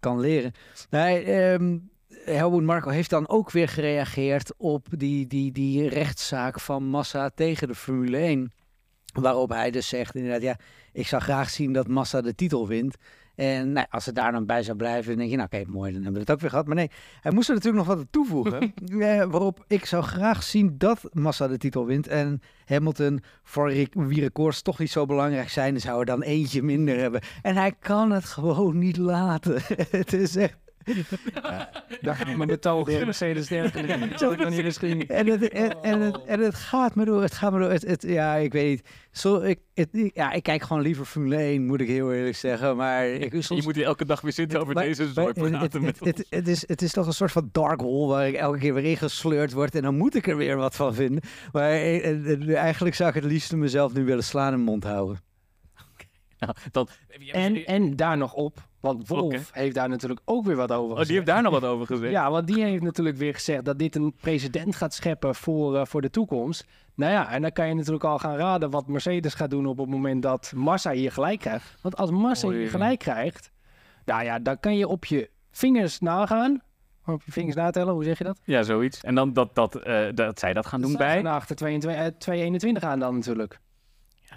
[0.00, 0.52] kan leren.
[0.90, 1.76] Nee, ehm
[2.24, 7.68] Helmut Marco heeft dan ook weer gereageerd op die, die, die rechtszaak van Massa tegen
[7.68, 8.52] de Formule 1.
[9.20, 10.56] Waarop hij dus zegt, inderdaad, ja,
[10.92, 12.96] ik zou graag zien dat Massa de titel wint.
[13.34, 15.92] En nou, als ze daar dan bij zou blijven, dan denk je, nou oké, mooi,
[15.92, 16.66] dan hebben we het ook weer gehad.
[16.66, 18.60] Maar nee, hij moest er natuurlijk nog wat toevoegen.
[19.00, 22.06] eh, waarop ik zou graag zien dat Massa de titel wint.
[22.06, 26.98] En Hamilton, voor wie records toch niet zo belangrijk zijn, zou er dan eentje minder
[26.98, 27.20] hebben.
[27.42, 29.62] En hij kan het gewoon niet laten.
[29.90, 30.63] het is echt...
[32.00, 34.08] Daar ga ik mijn betoog in Mercedes derde.
[34.18, 35.08] Dat ik dan hier eens ging.
[35.08, 37.70] En het, en, en, het, en het gaat me door, het gaat me door.
[37.70, 38.82] Het, het, ja, ik weet niet.
[39.10, 42.76] Zo, ik, het, ja, ik kijk gewoon liever Formule 1, moet ik heel eerlijk zeggen.
[42.76, 45.36] Maar ik, Je soms, moet hier elke dag weer zitten over Maar- deze maar soort
[45.36, 48.28] het, praten met het, het, is, het is toch een soort van dark hole waar
[48.28, 49.74] ik elke keer weer ingesleurd word.
[49.74, 51.22] En dan moet ik er weer wat van vinden.
[51.52, 55.20] Maar eh, eh, eigenlijk zou ik het liefst mezelf nu willen slaan en mond houden.
[56.52, 56.88] Nou, dan,
[57.32, 60.88] En, en daar nog op, want Wolf heeft daar natuurlijk ook weer wat over oh,
[60.88, 61.10] die gezegd.
[61.10, 62.12] heeft daar nog wat over gezegd.
[62.18, 65.84] Ja, want die heeft natuurlijk weer gezegd dat dit een precedent gaat scheppen voor, eh,
[65.84, 66.66] voor de toekomst.
[66.94, 69.78] Nou ja, en dan kan je natuurlijk al gaan raden wat Mercedes gaat doen op
[69.78, 71.74] het moment dat Massa hier gelijk krijgt.
[71.82, 72.58] Want als Massa Oei.
[72.58, 73.50] hier gelijk krijgt,
[74.04, 76.62] nou ja, dan kan je op je vingers nagaan.
[77.06, 78.40] Op je vingers natellen, hoe zeg je dat?
[78.44, 79.00] Ja, zoiets.
[79.00, 81.22] En dan dat, dat, eh, dat zij dat gaan doen bij...
[81.22, 83.60] Naar achter 22, eh, 221 aan dan natuurlijk.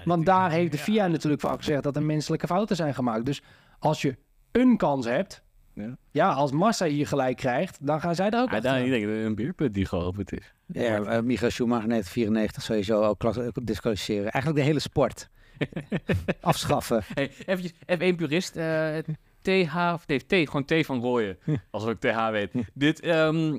[0.05, 3.25] Want daar heeft de FIA natuurlijk van gezegd dat er menselijke fouten zijn gemaakt.
[3.25, 3.41] Dus
[3.79, 4.17] als je
[4.51, 5.97] een kans hebt, Ja.
[6.11, 9.05] ja, als Massa hier gelijk krijgt, dan gaan zij er ook Ja, dan, ik denk
[9.05, 10.53] dat het een bierput die geopend is.
[10.65, 14.31] Ja, uh, Michael Schumacher net 94 sowieso ook ook disqualificeren.
[14.31, 15.29] Eigenlijk de hele sport.
[16.41, 17.03] Afschaffen.
[17.13, 18.55] Hey, eventjes, F1 purist.
[18.55, 18.97] eh,
[19.41, 21.37] TH, of nee, T, gewoon T van Rooyen.
[21.71, 22.51] Als ik TH weet.
[22.73, 23.57] Dit, ehm,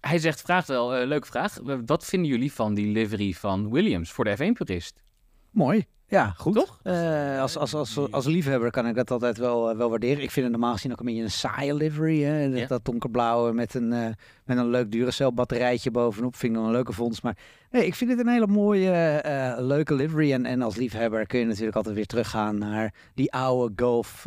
[0.00, 1.58] hij zegt, vraagt wel, eh, leuke vraag.
[1.86, 5.02] Wat vinden jullie van die livery van Williams voor de F1 purist?
[5.50, 5.84] Mooi.
[6.10, 6.54] Ja, goed.
[6.54, 6.80] Toch?
[6.82, 10.22] Eh, als, als, als, als liefhebber kan ik dat altijd wel, eh, wel waarderen.
[10.22, 12.22] Ik vind het normaal gezien ook een beetje een saaie livery.
[12.22, 12.50] Hè?
[12.50, 12.66] Dat, Ja.
[12.66, 14.06] dat donkerblauwe met een, eh,
[14.44, 16.36] met een leuk Duracell batterijtje bovenop.
[16.36, 17.22] Vind ik dan een leuke vondst.
[17.22, 17.36] Maar
[17.70, 19.22] nee, ik vind het een hele mooie,
[19.58, 20.32] leuke livery.
[20.32, 24.26] En, en als liefhebber kun je natuurlijk altijd weer teruggaan naar die oude golf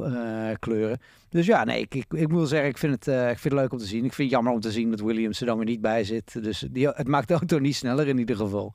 [0.59, 0.99] kleuren.
[1.29, 3.62] Dus ja, nee, ik, ik, ik moet wel zeggen, ik vind, het, ik vind het
[3.62, 4.05] leuk om te zien.
[4.05, 6.43] Ik vind het jammer om te zien dat Williams er dan weer niet bij zit.
[6.43, 8.73] Dus die, het maakt de auto niet sneller in ieder geval.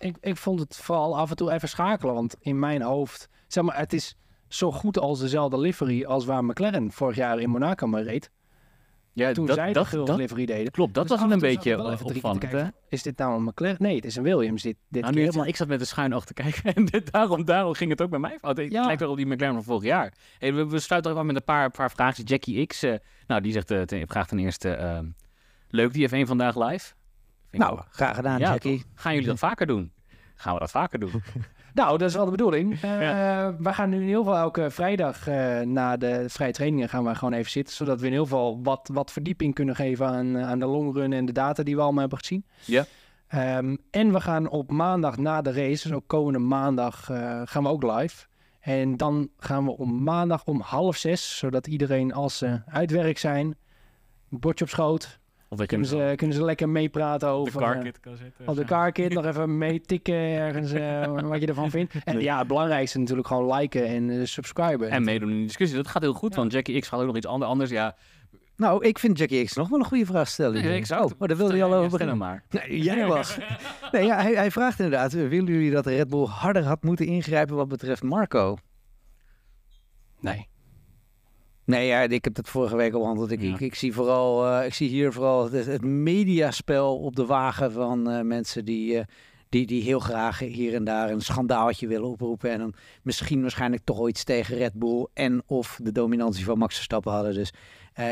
[0.00, 2.14] Ik, ik vond het vooral af en toe even schakelen.
[2.14, 4.16] Want in mijn hoofd, zeg maar, het is
[4.48, 8.30] zo goed als dezelfde livery als waar McLaren vorig jaar in Monaco mee reed.
[9.12, 10.72] Ja, Toen dat, zij dat, de dat, livery deden.
[10.72, 10.94] klopt.
[10.94, 12.42] Dat Dus was een beetje wel opvallend.
[12.50, 12.64] hè?
[12.88, 13.76] Is dit nou een McLaren?
[13.78, 16.14] Nee, het is een Williams dit, dit Nou, nu, maar ik zat met een schuin
[16.14, 18.56] oog te kijken en dit, daarom, daarom ging het ook bij mij fout.
[18.56, 18.84] Het Ja.
[18.84, 20.12] lijkt wel op die McLaren van vorig jaar.
[20.38, 22.24] Hey, we, we sluiten even af met een paar, paar vragen.
[22.24, 22.94] Jackie X, eh,
[23.26, 25.06] nou, die zegt, eh, ten- vraagt ten eerste, ehm,
[25.68, 26.92] leuk die F1 vandaag live?
[27.50, 28.84] Vind Nou, graag gedaan, Ja, Jackie.
[28.94, 29.92] Gaan jullie dat vaker doen?
[30.34, 31.12] Gaan we dat vaker doen?
[31.74, 32.80] Nou, dat is wel de bedoeling.
[32.82, 33.56] Eh, Ja.
[33.58, 37.14] We gaan nu in ieder geval elke vrijdag eh, na de vrije trainingen gaan we
[37.14, 37.74] gewoon even zitten.
[37.74, 41.12] Zodat we in ieder geval wat, wat verdieping kunnen geven aan, eh, aan de longrun
[41.12, 42.44] en de data die we allemaal hebben gezien.
[42.64, 42.84] Ja.
[43.28, 47.04] Ehm, en we gaan op maandag na de race, dus ook komende maandag,
[47.44, 48.26] gaan we ook live.
[48.60, 53.18] En dan gaan we om maandag om half zes, zodat iedereen als ze uit werk
[53.18, 53.46] zijn,
[54.30, 55.19] een bordje op schoot,
[55.52, 57.60] Of we kunnen ze, kunnen ze lekker meepraten de over...
[57.62, 58.48] eh, carkit kan zetten.
[58.48, 61.94] op de carkit nog even meetikken ergens eh, wat je ervan vindt.
[62.04, 64.90] En ja, het belangrijkste natuurlijk gewoon liken en eh, subscriben.
[64.90, 65.76] En meedoen in de discussie.
[65.76, 67.70] Dat gaat heel goed, want Jackie X gaat ook nog iets ander- anders.
[67.70, 67.96] Ja,
[68.56, 70.62] Nou, ik vind Jackie X nog wel een goede vraag stellen.
[70.62, 71.02] Nee, exact.
[71.04, 72.16] Oh, maar daar wilde je al over beginnen.
[72.18, 72.44] maar.
[72.50, 73.36] Nee, jij was.
[73.92, 77.06] Nee, ja, hij, hij vraagt inderdaad, eh, willen jullie dat Red Bull harder had moeten
[77.06, 78.56] ingrijpen wat betreft Marco?
[80.20, 80.48] Nee.
[81.70, 83.30] Nee, ja, ik heb dat vorige week al behandeld.
[83.30, 83.54] Ik, Ja.
[83.54, 87.72] ik, ik, zie vooral, eh, ik zie hier vooral het, het mediaspel op de wagen
[87.72, 89.04] van eh, mensen die, eh,
[89.48, 92.50] die, die heel graag hier en daar een schandaaltje willen oproepen.
[92.50, 96.74] En dan misschien waarschijnlijk toch iets tegen Red Bull en of de dominantie van Max
[96.74, 97.34] Verstappen hadden.
[97.34, 97.52] Dus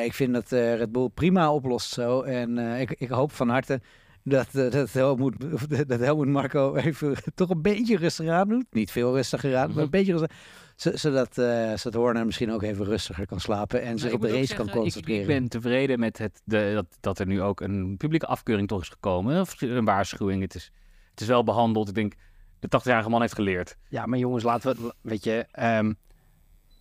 [0.05, 2.23] ik vind dat Red Bull prima oplost zo.
[2.23, 3.81] En ik, ik hoop van harte
[4.29, 5.35] dat, dat, Helmoet,
[5.89, 8.65] dat Helmoet Marco even toch een beetje rustig aan doet.
[8.71, 10.37] Niet veel rustiger aan, maar een beetje rustig.
[10.79, 14.31] Zo- Zodat, eh zodat Horner misschien ook even rustiger kan slapen en zich op de
[14.31, 15.21] race kan ik- concentreren.
[15.23, 18.81] Ik, ben tevreden met het, de, dat, dat er nu ook een publieke afkeuring toch
[18.83, 19.41] is gekomen.
[19.41, 20.43] Of Een waarschuwing.
[20.43, 20.73] Het is,
[21.11, 21.89] het is wel behandeld.
[21.89, 22.15] Ik denk,
[22.59, 23.77] de 80-jarige man heeft geleerd.
[23.89, 25.93] Ja, maar jongens, laten we, weet je, ehm,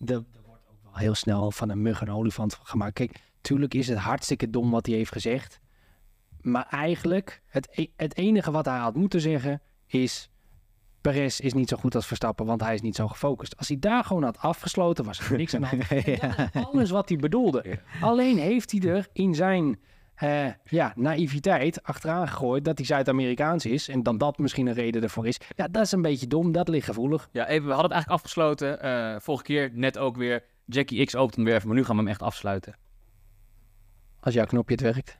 [0.04, 2.92] er, er wordt ook wel heel snel van een mug een olifant gemaakt.
[2.94, 5.60] Kijk, tuurlijk is het hartstikke dom wat hij heeft gezegd.
[6.40, 10.30] Maar eigenlijk, het, e- het enige wat hij had moeten zeggen is...
[11.00, 13.56] Perez is niet zo goed als Verstappen, want hij is niet zo gefocust.
[13.56, 16.66] Als hij daar gewoon had afgesloten, was er niks aan de hand.
[16.72, 17.64] Alles wat hij bedoelde.
[17.68, 18.06] Ja.
[18.06, 19.78] Alleen heeft hij er in zijn
[20.14, 23.88] eh, ja, naïviteit achteraan gegooid dat hij Zuid-Amerikaans is.
[23.88, 25.40] En dan dat misschien een reden ervoor is.
[25.56, 27.28] Ja, dat is een beetje dom, dat ligt gevoelig.
[27.32, 28.80] Ja, even, we hadden het eigenlijk afgesloten.
[28.80, 30.44] eh, vorige keer net ook weer.
[30.64, 32.76] Jackie X opent hem weer even, maar nu gaan we hem echt afsluiten.
[34.20, 35.18] Als jouw knopje het werkt.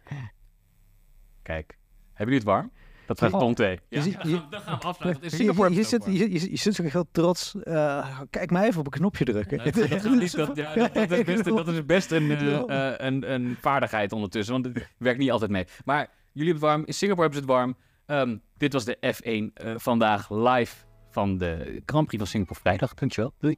[1.42, 1.78] Kijk,
[2.14, 2.70] hebben jullie het warm?
[3.08, 3.40] Dat vraagt Oh.
[3.40, 3.58] Tom T.
[3.58, 5.30] Ja, Je ziet- dan, gaan, je- we- dan gaan we afsluiten.
[5.30, 7.54] Singapore je, zit, je, je, je zit ook heel trots.
[7.62, 9.58] eh, kijk mij even op een knopje drukken.
[9.58, 12.30] dat, gaat dat, ja, dat, dat is best, dat is best een,
[13.06, 15.64] een, een vaardigheid ondertussen, want het werkt niet altijd mee.
[15.84, 17.76] Maar jullie hebben het warm, in Singapore hebben ze het warm.
[18.06, 20.74] Ehm, dit was de F1 eh, vandaag live
[21.10, 22.94] van de Grand Prix van Singapore vrijdag.
[22.94, 23.32] Dankjewel.
[23.38, 23.56] Doei.